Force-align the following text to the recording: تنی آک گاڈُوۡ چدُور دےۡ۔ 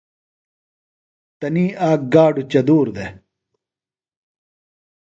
تنی 1.39 1.65
آک 1.89 2.01
گاڈُوۡ 2.13 2.47
چدُور 2.51 2.87
دےۡ۔ 2.95 3.11